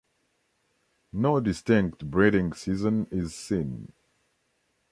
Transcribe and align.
No 1.13 1.39
distinct 1.39 2.09
breeding 2.09 2.53
season 2.53 3.05
is 3.11 3.35
seen. 3.35 3.93